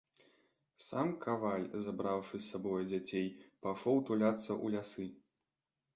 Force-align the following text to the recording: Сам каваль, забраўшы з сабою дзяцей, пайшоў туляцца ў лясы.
Сам 0.85 1.11
каваль, 1.25 1.67
забраўшы 1.87 2.35
з 2.39 2.43
сабою 2.47 2.79
дзяцей, 2.91 3.27
пайшоў 3.67 4.03
туляцца 4.11 4.45
ў 4.45 4.65
лясы. 4.79 5.07